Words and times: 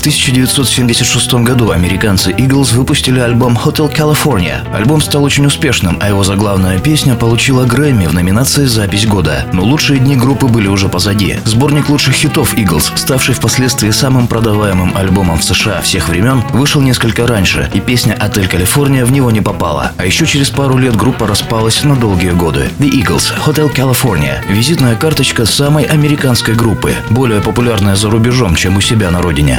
В 0.00 0.02
1976 0.02 1.34
году 1.44 1.72
американцы 1.72 2.30
Eagles 2.30 2.74
выпустили 2.74 3.20
альбом 3.20 3.58
Hotel 3.62 3.94
California. 3.94 4.66
Альбом 4.74 5.02
стал 5.02 5.24
очень 5.24 5.44
успешным, 5.44 5.98
а 6.00 6.08
его 6.08 6.24
заглавная 6.24 6.78
песня 6.78 7.14
получила 7.14 7.66
Грэмми 7.66 8.06
в 8.06 8.14
номинации 8.14 8.64
«Запись 8.64 9.06
года». 9.06 9.44
Но 9.52 9.62
лучшие 9.62 10.00
дни 10.00 10.16
группы 10.16 10.46
были 10.46 10.68
уже 10.68 10.88
позади. 10.88 11.36
Сборник 11.44 11.90
лучших 11.90 12.14
хитов 12.14 12.54
Eagles, 12.54 12.96
ставший 12.96 13.34
впоследствии 13.34 13.90
самым 13.90 14.26
продаваемым 14.26 14.96
альбомом 14.96 15.38
в 15.38 15.44
США 15.44 15.82
всех 15.82 16.08
времен, 16.08 16.42
вышел 16.54 16.80
несколько 16.80 17.26
раньше, 17.26 17.70
и 17.74 17.80
песня 17.80 18.16
«Отель 18.18 18.48
Калифорния» 18.48 19.04
в 19.04 19.12
него 19.12 19.30
не 19.30 19.42
попала. 19.42 19.92
А 19.98 20.06
еще 20.06 20.24
через 20.24 20.48
пару 20.48 20.78
лет 20.78 20.96
группа 20.96 21.26
распалась 21.26 21.84
на 21.84 21.94
долгие 21.94 22.30
годы. 22.30 22.70
The 22.78 22.90
Eagles, 22.90 23.34
Hotel 23.44 23.70
California– 23.70 24.36
визитная 24.48 24.96
карточка 24.96 25.44
самой 25.44 25.84
американской 25.84 26.54
группы, 26.54 26.94
более 27.10 27.42
популярная 27.42 27.96
за 27.96 28.08
рубежом, 28.08 28.54
чем 28.54 28.78
у 28.78 28.80
себя 28.80 29.10
на 29.10 29.20
родине. 29.20 29.58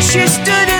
She 0.00 0.24
stood 0.28 0.77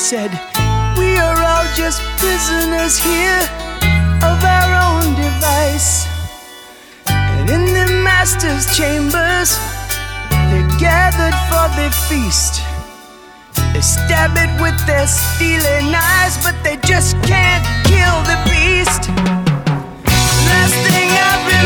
said, 0.00 0.32
We 0.96 1.18
are 1.18 1.36
all 1.36 1.66
just 1.76 2.00
prisoners 2.16 2.96
here 2.96 3.44
of 4.24 4.38
our 4.40 4.70
own 4.88 5.14
device. 5.14 6.08
And 7.06 7.50
in 7.50 7.66
the 7.66 8.00
master's 8.02 8.64
chambers, 8.74 9.60
they're 10.48 10.72
gathered 10.80 11.36
for 11.52 11.68
the 11.76 11.92
feast. 12.08 12.64
They 13.74 13.82
stab 13.82 14.32
it 14.40 14.50
with 14.58 14.78
their 14.86 15.06
stealing 15.06 15.92
knives, 15.92 16.38
but 16.42 16.56
they 16.64 16.78
just 16.88 17.14
can't 17.22 17.64
kill 17.84 18.16
the 18.24 18.40
beast. 18.48 19.04
Last 20.48 20.76
thing 20.88 21.10
I 21.12 21.59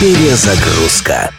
Перезагрузка. 0.00 1.30